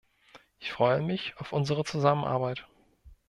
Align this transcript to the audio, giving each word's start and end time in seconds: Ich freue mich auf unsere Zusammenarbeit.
Ich 0.57 0.71
freue 0.71 0.99
mich 1.03 1.35
auf 1.37 1.53
unsere 1.53 1.83
Zusammenarbeit. 1.83 2.65